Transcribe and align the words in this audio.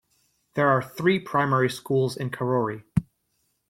There 0.55 0.67
are 0.67 0.81
three 0.81 1.19
primary 1.19 1.69
schools 1.69 2.17
in 2.17 2.31
Karori. 2.31 2.85